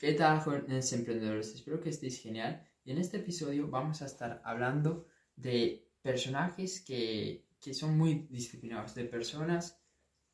¿Qué 0.00 0.14
tal, 0.14 0.40
jóvenes 0.40 0.94
emprendedores? 0.94 1.54
Espero 1.54 1.78
que 1.78 1.90
estéis 1.90 2.22
genial. 2.22 2.66
Y 2.84 2.92
en 2.92 2.96
este 2.96 3.18
episodio 3.18 3.68
vamos 3.68 4.00
a 4.00 4.06
estar 4.06 4.40
hablando 4.46 5.04
de 5.36 5.90
personajes 6.00 6.82
que, 6.82 7.44
que 7.60 7.74
son 7.74 7.98
muy 7.98 8.26
disciplinados, 8.30 8.94
de 8.94 9.04
personas, 9.04 9.78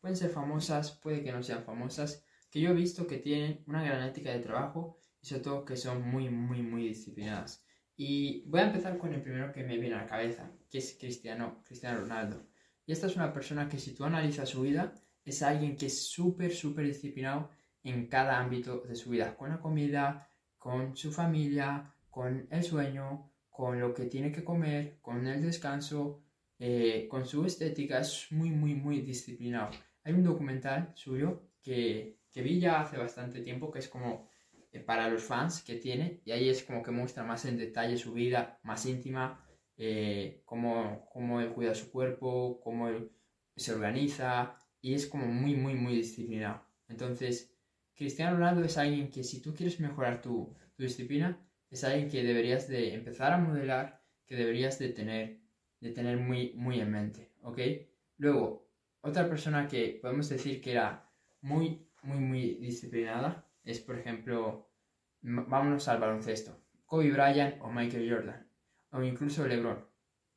pueden 0.00 0.16
ser 0.16 0.30
famosas, 0.30 0.92
puede 0.92 1.22
que 1.22 1.30
no 1.30 1.42
sean 1.42 1.62
famosas, 1.62 2.24
que 2.50 2.62
yo 2.62 2.70
he 2.70 2.74
visto 2.74 3.06
que 3.06 3.18
tienen 3.18 3.62
una 3.66 3.84
gran 3.84 4.02
ética 4.02 4.32
de 4.32 4.38
trabajo 4.38 4.96
y 5.20 5.26
sobre 5.26 5.42
todo 5.42 5.64
que 5.66 5.76
son 5.76 6.08
muy, 6.08 6.30
muy, 6.30 6.62
muy 6.62 6.88
disciplinadas. 6.88 7.62
Y 7.98 8.48
voy 8.48 8.60
a 8.60 8.68
empezar 8.68 8.96
con 8.96 9.12
el 9.12 9.20
primero 9.20 9.52
que 9.52 9.62
me 9.62 9.76
viene 9.76 9.96
a 9.96 10.04
la 10.04 10.06
cabeza, 10.06 10.50
que 10.70 10.78
es 10.78 10.96
Cristiano, 10.98 11.62
Cristiano 11.66 12.00
Ronaldo. 12.00 12.46
Y 12.86 12.92
esta 12.92 13.08
es 13.08 13.16
una 13.16 13.30
persona 13.30 13.68
que 13.68 13.78
si 13.78 13.92
tú 13.92 14.04
analizas 14.04 14.48
su 14.48 14.62
vida, 14.62 14.94
es 15.22 15.42
alguien 15.42 15.76
que 15.76 15.86
es 15.86 16.08
súper, 16.08 16.50
súper 16.54 16.86
disciplinado 16.86 17.50
en 17.82 18.06
cada 18.06 18.38
ámbito 18.38 18.80
de 18.80 18.94
su 18.94 19.10
vida, 19.10 19.36
con 19.36 19.50
la 19.50 19.60
comida, 19.60 20.28
con 20.58 20.96
su 20.96 21.10
familia, 21.12 21.94
con 22.10 22.46
el 22.50 22.62
sueño, 22.62 23.30
con 23.48 23.80
lo 23.80 23.94
que 23.94 24.06
tiene 24.06 24.32
que 24.32 24.44
comer, 24.44 24.98
con 25.00 25.26
el 25.26 25.42
descanso, 25.42 26.22
eh, 26.58 27.06
con 27.08 27.26
su 27.26 27.44
estética, 27.44 28.00
es 28.00 28.26
muy, 28.30 28.50
muy, 28.50 28.74
muy 28.74 29.00
disciplinado. 29.00 29.70
Hay 30.04 30.12
un 30.12 30.24
documental 30.24 30.92
suyo 30.94 31.50
que, 31.62 32.20
que 32.30 32.42
vi 32.42 32.60
ya 32.60 32.80
hace 32.80 32.98
bastante 32.98 33.40
tiempo, 33.40 33.70
que 33.70 33.78
es 33.78 33.88
como 33.88 34.28
eh, 34.72 34.80
para 34.80 35.08
los 35.08 35.22
fans 35.22 35.62
que 35.62 35.76
tiene, 35.76 36.20
y 36.24 36.32
ahí 36.32 36.48
es 36.48 36.62
como 36.62 36.82
que 36.82 36.90
muestra 36.90 37.24
más 37.24 37.44
en 37.44 37.56
detalle 37.56 37.96
su 37.96 38.12
vida, 38.12 38.60
más 38.62 38.86
íntima, 38.86 39.44
eh, 39.76 40.42
cómo, 40.44 41.08
cómo 41.12 41.40
él 41.40 41.52
cuida 41.52 41.74
su 41.74 41.90
cuerpo, 41.90 42.60
cómo 42.62 42.88
él 42.88 43.10
se 43.56 43.72
organiza, 43.72 44.56
y 44.80 44.94
es 44.94 45.06
como 45.06 45.26
muy, 45.26 45.54
muy, 45.56 45.74
muy 45.74 45.94
disciplinado. 45.94 46.62
Entonces, 46.88 47.54
Cristiano 48.00 48.38
Ronaldo 48.38 48.64
es 48.64 48.78
alguien 48.78 49.10
que 49.10 49.22
si 49.22 49.42
tú 49.42 49.54
quieres 49.54 49.78
mejorar 49.78 50.22
tu, 50.22 50.56
disciplina, 50.78 51.38
es 51.68 51.84
alguien 51.84 52.08
que 52.08 52.24
deberías 52.24 52.66
de 52.66 52.94
empezar 52.94 53.30
a 53.30 53.36
modelar, 53.36 54.02
que 54.26 54.36
deberías 54.36 54.78
de 54.78 54.88
tener, 54.88 55.42
de 55.80 55.90
tener 55.90 56.16
muy, 56.16 56.54
muy 56.54 56.80
en 56.80 56.90
mente, 56.90 57.30
¿ok? 57.42 57.58
Luego, 58.16 58.66
otra 59.02 59.28
persona 59.28 59.68
que 59.68 59.98
podemos 60.00 60.30
decir 60.30 60.62
que 60.62 60.72
era 60.72 61.12
muy, 61.42 61.86
muy, 62.02 62.20
muy 62.20 62.54
disciplinada 62.54 63.46
es, 63.64 63.80
por 63.80 63.98
ejemplo, 63.98 64.70
vámonos 65.20 65.86
al 65.86 66.00
baloncesto, 66.00 66.58
Kobe 66.86 67.12
Bryant 67.12 67.60
o 67.60 67.70
Michael 67.70 68.10
Jordan, 68.10 68.48
o 68.92 69.02
incluso 69.02 69.46
LeBron. 69.46 69.84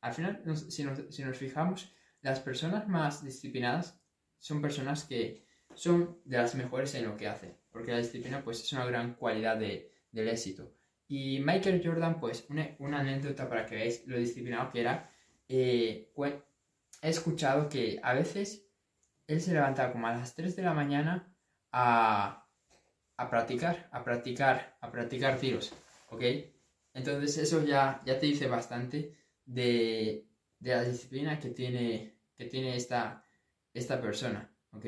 Al 0.00 0.12
final, 0.12 0.42
si, 0.56 0.82
nos, 0.82 1.14
si 1.14 1.22
nos 1.22 1.38
fijamos, 1.38 1.94
las 2.22 2.40
personas 2.40 2.88
más 2.88 3.22
disciplinadas 3.22 4.02
son 4.40 4.60
personas 4.60 5.04
que 5.04 5.46
son 5.74 6.18
de 6.24 6.38
las 6.38 6.54
mejores 6.54 6.94
en 6.94 7.04
lo 7.04 7.16
que 7.16 7.28
hacen, 7.28 7.56
porque 7.70 7.92
la 7.92 7.98
disciplina 7.98 8.42
pues 8.42 8.62
es 8.62 8.72
una 8.72 8.86
gran 8.86 9.14
cualidad 9.14 9.56
de, 9.56 9.92
del 10.10 10.28
éxito. 10.28 10.72
Y 11.08 11.40
Michael 11.40 11.82
Jordan, 11.84 12.20
pues 12.20 12.46
una, 12.48 13.00
anécdota 13.00 13.48
para 13.48 13.66
que 13.66 13.76
veáis 13.76 14.06
lo 14.06 14.18
disciplinado 14.18 14.70
que 14.70 14.80
era, 14.80 15.10
eh, 15.48 16.10
he 17.02 17.08
escuchado 17.08 17.68
que 17.68 18.00
a 18.02 18.14
veces 18.14 18.66
él 19.26 19.40
se 19.40 19.52
levantaba 19.52 19.92
como 19.92 20.06
a 20.06 20.12
las 20.12 20.34
3 20.34 20.56
de 20.56 20.62
la 20.62 20.72
mañana 20.72 21.34
a, 21.70 22.48
a 23.16 23.30
practicar, 23.30 23.88
a 23.92 24.02
practicar, 24.02 24.76
a 24.80 24.90
practicar 24.90 25.38
tiros, 25.38 25.74
¿ok? 26.10 26.22
Entonces 26.94 27.38
eso 27.38 27.64
ya, 27.64 28.02
ya 28.04 28.18
te 28.18 28.26
dice 28.26 28.46
bastante 28.46 29.16
de, 29.44 30.28
de 30.58 30.70
la 30.74 30.84
disciplina 30.84 31.38
que 31.38 31.50
tiene, 31.50 32.18
que 32.36 32.46
tiene 32.46 32.76
esta, 32.76 33.24
esta 33.74 34.00
persona, 34.00 34.50
¿ok? 34.72 34.86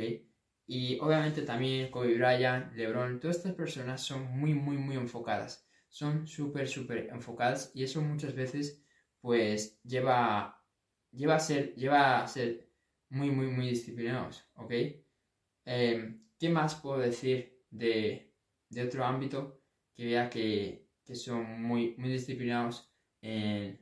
Y 0.66 0.98
obviamente 1.00 1.42
también 1.42 1.90
Kobe 1.90 2.16
Bryant, 2.16 2.72
LeBron, 2.74 3.20
todas 3.20 3.36
estas 3.36 3.54
personas 3.54 4.02
son 4.02 4.24
muy, 4.38 4.54
muy, 4.54 4.78
muy 4.78 4.96
enfocadas. 4.96 5.68
Son 5.88 6.26
súper, 6.26 6.66
súper 6.68 7.08
enfocadas 7.12 7.70
y 7.74 7.84
eso 7.84 8.00
muchas 8.00 8.34
veces 8.34 8.82
pues 9.20 9.80
lleva, 9.84 10.62
lleva, 11.12 11.36
a, 11.36 11.40
ser, 11.40 11.74
lleva 11.76 12.22
a 12.22 12.26
ser 12.26 12.68
muy, 13.10 13.30
muy, 13.30 13.46
muy 13.46 13.68
disciplinados, 13.68 14.44
¿ok? 14.54 14.72
Em, 15.64 16.24
¿Qué 16.38 16.48
más 16.48 16.74
puedo 16.74 16.98
decir 16.98 17.62
de, 17.70 18.34
de 18.68 18.82
otro 18.82 19.04
ámbito 19.04 19.62
que 19.94 20.06
vea 20.06 20.28
que, 20.28 20.88
que, 21.04 21.14
son 21.14 21.62
muy, 21.62 21.94
muy 21.96 22.10
disciplinados 22.10 22.92
en, 23.22 23.80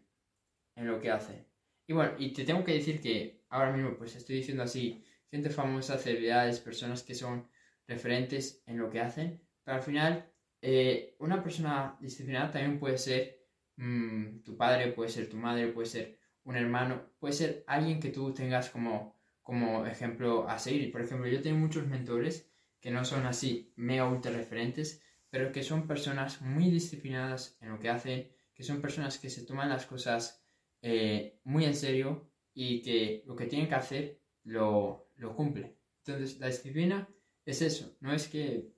en 0.76 0.86
lo 0.86 1.00
que 1.00 1.10
hacen? 1.10 1.46
Y 1.86 1.92
bueno, 1.92 2.12
y 2.18 2.32
te 2.32 2.44
tengo 2.44 2.62
que 2.64 2.74
decir 2.74 3.00
que 3.00 3.44
ahora 3.48 3.72
mismo 3.72 3.96
pues 3.96 4.14
estoy 4.14 4.36
diciendo 4.36 4.62
así 4.62 5.04
gente 5.32 5.48
famosa, 5.48 5.96
celebridades, 5.96 6.60
personas 6.60 7.02
que 7.02 7.14
son 7.14 7.48
referentes 7.88 8.62
en 8.66 8.76
lo 8.76 8.90
que 8.90 9.00
hacen, 9.00 9.42
pero 9.64 9.78
al 9.78 9.82
final 9.82 10.30
eh, 10.60 11.16
una 11.20 11.42
persona 11.42 11.96
disciplinada 12.00 12.50
también 12.50 12.78
puede 12.78 12.98
ser 12.98 13.40
mm, 13.76 14.42
tu 14.44 14.58
padre, 14.58 14.92
puede 14.92 15.08
ser 15.08 15.30
tu 15.30 15.38
madre, 15.38 15.68
puede 15.68 15.86
ser 15.86 16.18
un 16.44 16.56
hermano, 16.56 17.14
puede 17.18 17.32
ser 17.32 17.64
alguien 17.66 17.98
que 17.98 18.10
tú 18.10 18.34
tengas 18.34 18.68
como, 18.68 19.18
como 19.40 19.86
ejemplo 19.86 20.46
a 20.46 20.58
seguir. 20.58 20.92
Por 20.92 21.00
ejemplo, 21.00 21.26
yo 21.26 21.40
tengo 21.40 21.58
muchos 21.58 21.86
mentores 21.86 22.52
que 22.78 22.90
no 22.90 23.02
son 23.06 23.24
así 23.24 23.72
mega 23.76 24.06
ultra 24.08 24.32
referentes, 24.32 25.02
pero 25.30 25.50
que 25.50 25.62
son 25.62 25.86
personas 25.86 26.42
muy 26.42 26.70
disciplinadas 26.70 27.56
en 27.62 27.70
lo 27.70 27.78
que 27.78 27.88
hacen, 27.88 28.30
que 28.54 28.64
son 28.64 28.82
personas 28.82 29.18
que 29.18 29.30
se 29.30 29.46
toman 29.46 29.70
las 29.70 29.86
cosas 29.86 30.44
eh, 30.82 31.40
muy 31.44 31.64
en 31.64 31.74
serio 31.74 32.30
y 32.52 32.82
que 32.82 33.22
lo 33.26 33.34
que 33.34 33.46
tienen 33.46 33.68
que 33.68 33.76
hacer 33.76 34.21
lo, 34.44 35.08
lo 35.16 35.34
cumple. 35.34 35.76
Entonces, 36.04 36.38
la 36.38 36.48
disciplina 36.48 37.08
es 37.44 37.62
eso, 37.62 37.96
no 38.00 38.12
es 38.12 38.28
que, 38.28 38.72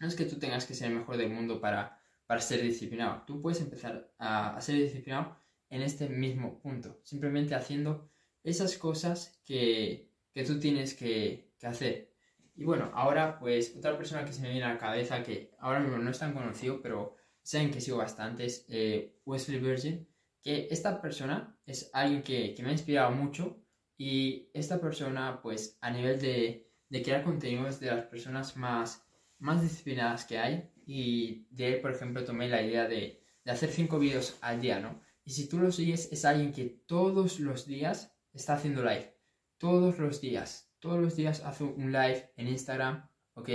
no 0.00 0.08
es 0.08 0.14
que 0.14 0.24
tú 0.24 0.38
tengas 0.38 0.66
que 0.66 0.74
ser 0.74 0.90
el 0.90 0.98
mejor 0.98 1.16
del 1.16 1.30
mundo 1.30 1.60
para, 1.60 2.00
para 2.26 2.40
ser 2.40 2.62
disciplinado. 2.62 3.22
Tú 3.26 3.40
puedes 3.40 3.60
empezar 3.60 4.12
a, 4.18 4.60
ser 4.60 4.76
disciplinado 4.76 5.36
en 5.70 5.82
este 5.82 6.08
mismo 6.08 6.58
punto, 6.60 7.00
simplemente 7.02 7.54
haciendo 7.54 8.10
esas 8.42 8.78
cosas 8.78 9.40
que, 9.44 10.10
que 10.32 10.44
tú 10.44 10.58
tienes 10.58 10.94
que, 10.94 11.52
que, 11.58 11.66
hacer. 11.66 12.14
Y 12.54 12.64
bueno, 12.64 12.90
ahora 12.94 13.38
pues 13.38 13.74
otra 13.76 13.96
persona 13.96 14.24
que 14.24 14.32
se 14.32 14.42
me 14.42 14.50
viene 14.50 14.64
a 14.64 14.74
la 14.74 14.78
cabeza, 14.78 15.22
que 15.22 15.52
ahora 15.58 15.80
mismo 15.80 15.98
no 15.98 16.10
es 16.10 16.18
tan 16.18 16.32
conocido, 16.32 16.80
pero 16.82 17.16
saben 17.42 17.70
que 17.70 17.80
sigo 17.80 17.98
bastante, 17.98 18.44
es 18.46 18.66
eh, 18.68 19.20
Wesley 19.24 19.60
Virgin, 19.60 20.08
que 20.42 20.68
esta 20.70 21.00
persona 21.00 21.58
es 21.66 21.90
alguien 21.92 22.22
que, 22.22 22.54
que 22.54 22.62
me 22.62 22.70
ha 22.70 22.72
inspirado 22.72 23.10
mucho 23.10 23.62
y 23.98 24.48
esta 24.54 24.80
persona, 24.80 25.42
pues 25.42 25.76
a 25.80 25.90
nivel 25.90 26.20
de, 26.20 26.70
de 26.88 27.02
crear 27.02 27.24
contenido 27.24 27.66
es 27.66 27.80
de 27.80 27.88
las 27.88 28.06
personas 28.06 28.56
más, 28.56 29.04
más 29.40 29.60
disciplinadas 29.60 30.24
que 30.24 30.38
hay. 30.38 30.70
Y 30.86 31.46
de 31.50 31.74
él, 31.74 31.80
por 31.80 31.90
ejemplo, 31.90 32.24
tomé 32.24 32.48
la 32.48 32.62
idea 32.62 32.86
de, 32.86 33.20
de 33.44 33.50
hacer 33.50 33.70
cinco 33.70 33.98
vídeos 33.98 34.38
al 34.40 34.60
día, 34.60 34.78
¿no? 34.78 35.02
Y 35.24 35.32
si 35.32 35.48
tú 35.48 35.58
lo 35.58 35.72
sigues, 35.72 36.10
es 36.12 36.24
alguien 36.24 36.52
que 36.52 36.64
todos 36.86 37.40
los 37.40 37.66
días 37.66 38.16
está 38.32 38.54
haciendo 38.54 38.82
live. 38.82 39.14
Todos 39.58 39.98
los 39.98 40.20
días. 40.20 40.72
Todos 40.78 41.00
los 41.00 41.16
días 41.16 41.42
hace 41.44 41.64
un 41.64 41.90
live 41.92 42.32
en 42.36 42.46
Instagram, 42.46 43.10
¿ok? 43.34 43.50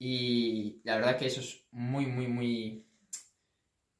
Y 0.00 0.80
la 0.82 0.96
verdad 0.96 1.16
que 1.16 1.26
eso 1.26 1.40
es 1.40 1.64
muy, 1.70 2.06
muy, 2.06 2.26
muy, 2.26 2.84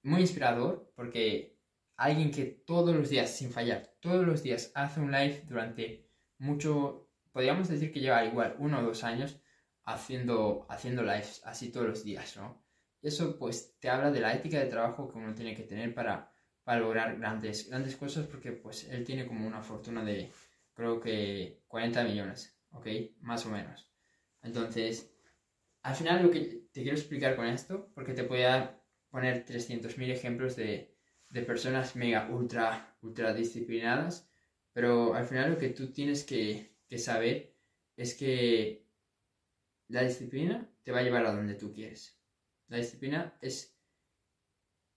muy 0.03 0.21
inspirador 0.23 0.93
porque 0.97 1.58
alguien 1.99 2.31
que 2.31 2.45
todos 2.45 2.95
los 2.95 3.11
días, 3.11 3.37
sin 3.37 3.51
fallar, 3.51 3.93
todos 4.01 4.25
los 4.25 4.43
días 4.43 4.71
hace 4.75 5.01
un 5.01 5.11
live 5.11 5.43
durante 5.47 6.09
mucho, 6.39 7.11
podríamos 7.33 7.69
decir 7.69 7.93
que 7.93 8.01
lleva 8.01 8.25
igual 8.25 8.55
uno 8.59 8.79
o 8.79 8.83
dos 8.83 9.03
años 9.03 9.43
haciendo, 9.85 10.65
haciendo 10.71 11.03
lives 11.03 11.43
así 11.45 11.71
todos 11.71 11.89
los 11.89 12.05
días, 12.05 12.37
¿no? 12.37 12.65
Eso 13.03 13.37
pues 13.37 13.79
te 13.81 13.89
habla 13.89 14.11
de 14.13 14.21
la 14.21 14.33
ética 14.33 14.59
de 14.61 14.67
trabajo 14.67 15.09
que 15.09 15.19
uno 15.19 15.35
tiene 15.35 15.57
que 15.57 15.65
tener 15.65 15.93
para, 15.93 16.33
para 16.63 16.81
lograr 16.81 17.19
grandes, 17.19 17.69
grandes 17.69 17.97
cosas 17.97 18.27
porque 18.27 18.53
pues 18.53 18.85
él 18.89 19.05
tiene 19.05 19.27
como 19.27 19.47
una 19.47 19.61
fortuna 19.61 20.05
de 20.05 20.31
creo 20.75 21.01
que 21.01 21.63
40 21.67 22.05
millones, 22.05 22.57
¿ok? 22.71 22.87
Más 23.21 23.45
o 23.45 23.51
menos. 23.51 23.91
Entonces, 24.43 25.13
al 25.83 25.97
final 25.97 26.23
lo 26.23 26.31
que 26.31 26.69
te 26.73 26.83
quiero 26.83 26.97
explicar 26.97 27.35
con 27.35 27.47
esto, 27.47 27.91
porque 27.95 28.15
te 28.15 28.23
voy 28.23 28.43
a 28.43 28.81
poner 29.11 29.45
300.000 29.45 30.11
ejemplos 30.11 30.55
de, 30.55 30.98
de 31.31 31.43
personas 31.43 31.97
mega 31.97 32.29
ultra, 32.31 32.97
ultra 33.03 33.35
disciplinadas, 33.35 34.29
pero 34.73 35.15
al 35.15 35.27
final 35.27 35.51
lo 35.51 35.59
que 35.59 35.71
tú 35.71 35.93
tienes 35.93 36.25
que, 36.25 36.77
saber 36.97 37.55
es 37.97 38.15
que 38.15 38.87
la 39.89 40.03
disciplina 40.03 40.71
te 40.83 40.93
va 40.93 41.01
a 41.01 41.03
llevar 41.03 41.27
a 41.27 41.35
donde 41.35 41.55
tú 41.55 41.73
quieres. 41.73 42.19
La 42.69 42.79
disciplina 42.79 43.37
es 43.41 43.77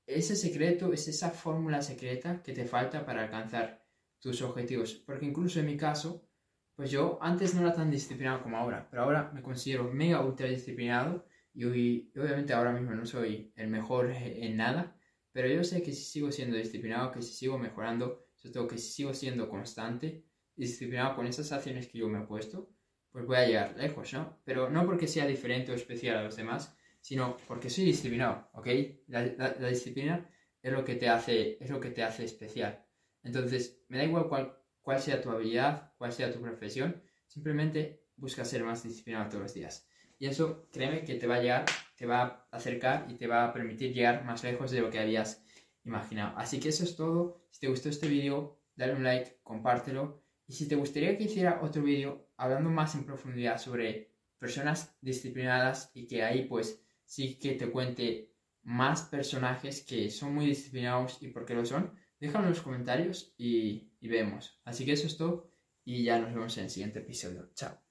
ese 0.06 0.36
secreto, 0.36 0.94
es 0.94 1.08
esa 1.08 1.32
fórmula 1.32 1.82
secreta 1.82 2.42
que 2.44 2.54
te 2.54 2.66
falta 2.66 3.06
para 3.06 3.24
alcanzar 3.24 3.86
tus 4.20 4.42
objetivos. 4.42 4.94
Porque 4.94 5.26
incluso 5.26 5.60
en 5.60 5.66
mi 5.66 5.78
caso, 5.78 6.28
pues 6.76 6.92
yo 6.92 7.18
antes 7.22 7.54
no 7.54 7.62
era 7.62 7.74
tan 7.74 7.92
disciplinado 7.92 8.44
como 8.44 8.58
ahora, 8.58 8.88
pero 8.90 9.04
ahora 9.04 9.32
me 9.34 9.42
considero 9.42 9.86
mega 9.86 10.24
ultra 10.24 10.48
disciplinado 10.48 11.26
y, 11.54 11.66
y 11.66 12.20
obviamente 12.20 12.54
ahora 12.54 12.72
mismo 12.72 12.92
no 12.92 13.06
soy 13.06 13.52
el 13.56 13.68
mejor 13.68 14.12
en 14.12 14.58
nada, 14.58 14.96
pero 15.32 15.48
yo 15.48 15.64
sé 15.64 15.82
que 15.82 15.92
si 15.94 16.04
sigo 16.04 16.32
siendo 16.32 16.58
disciplinado, 16.58 17.12
que 17.12 17.22
si 17.22 17.34
sigo 17.34 17.58
mejorando, 17.58 18.28
sobre 18.36 18.54
todo 18.54 18.68
que 18.68 18.78
si 18.78 18.92
sigo 18.92 19.14
siendo 19.14 19.50
constante 19.50 20.26
disciplinado 20.56 21.16
con 21.16 21.28
esas 21.28 21.52
acciones 21.52 21.88
que 21.88 22.00
yo 22.00 22.08
me 22.08 22.20
he 22.20 22.26
puesto, 22.26 22.70
pues 23.12 23.26
voy 23.26 23.38
a 23.38 23.46
llegar 23.46 23.78
lejos, 23.78 24.14
¿no? 24.14 24.40
Pero 24.44 24.70
no 24.70 24.86
porque 24.86 25.08
sea 25.08 25.26
diferente 25.26 25.72
o 25.72 25.76
especial 25.76 26.18
a 26.18 26.24
los 26.24 26.36
demás, 26.36 26.76
sino 27.02 27.38
porque 27.48 27.70
soy 27.70 27.86
disciplinado, 27.86 28.50
¿ok? 28.54 28.68
La, 29.08 29.70
disciplina 29.70 30.30
es 30.62 30.72
lo 30.72 30.86
que 30.86 30.96
te 30.96 31.10
hace, 31.10 31.58
es 31.60 31.70
lo 31.70 31.80
que 31.80 31.90
te 31.90 32.04
hace 32.04 32.24
especial. 32.24 32.86
Entonces, 33.24 33.84
me 33.90 33.98
da 33.98 34.04
igual 34.04 34.28
cuál, 34.28 34.58
cuál 34.82 35.02
sea 35.02 35.22
tu 35.22 35.30
habilidad, 35.30 35.94
cuál 35.98 36.12
sea 36.12 36.32
tu 36.32 36.42
profesión, 36.42 37.04
simplemente 37.28 38.06
busca 38.16 38.46
ser 38.46 38.64
más 38.64 38.84
disciplinado 38.84 39.30
todos 39.30 39.44
los 39.44 39.54
días. 39.54 39.88
Y 40.22 40.28
eso, 40.28 40.68
créeme 40.72 41.04
que 41.04 41.16
te 41.16 41.26
va 41.26 41.38
a 41.38 41.42
llegar, 41.42 41.66
te 41.96 42.06
va 42.06 42.46
a 42.52 42.56
acercar 42.56 43.08
y 43.10 43.16
te 43.16 43.26
va 43.26 43.44
a 43.44 43.52
permitir 43.52 43.92
llegar 43.92 44.24
más 44.24 44.44
lejos 44.44 44.70
de 44.70 44.80
lo 44.80 44.92
que 44.92 45.00
habías 45.00 45.44
imaginado. 45.84 46.38
Así 46.38 46.60
que 46.60 46.70
eso 46.70 46.84
es 46.84 46.96
todo. 46.96 47.48
Si 47.50 47.60
te 47.60 47.68
gustó 47.68 47.90
este 47.90 48.08
vídeo, 48.08 48.62
dale 48.76 48.94
un 48.94 49.04
like, 49.04 49.40
compártelo. 49.42 50.24
Y 50.46 50.54
si 50.54 50.68
te 50.68 50.76
gustaría 50.76 51.18
que 51.18 51.24
hiciera 51.24 51.60
otro 51.64 51.82
vídeo 51.82 52.30
hablando 52.38 52.70
más 52.70 52.94
en 52.94 53.04
profundidad 53.04 53.58
sobre 53.58 54.14
personas 54.38 54.96
disciplinadas 55.02 55.90
y 55.96 56.06
que 56.06 56.22
ahí 56.22 56.46
pues 56.46 56.84
sí 57.04 57.40
que 57.40 57.54
te 57.54 57.72
cuente 57.72 58.36
más 58.62 59.02
personajes 59.02 59.82
que 59.84 60.12
son 60.12 60.36
muy 60.36 60.46
disciplinados 60.46 61.18
y 61.24 61.30
por 61.30 61.46
qué 61.46 61.56
lo 61.56 61.66
son, 61.66 61.96
déjalo 62.20 62.44
en 62.44 62.52
los 62.52 62.62
comentarios 62.62 63.34
y, 63.40 63.90
y 64.00 64.08
vemos. 64.08 64.62
Así 64.66 64.86
que 64.86 64.92
eso 64.92 65.08
es 65.08 65.18
todo 65.18 65.52
y 65.84 66.04
ya 66.04 66.20
nos 66.20 66.32
vemos 66.32 66.56
en 66.60 66.66
el 66.66 66.70
siguiente 66.70 67.00
episodio. 67.00 67.50
Chao. 67.56 67.91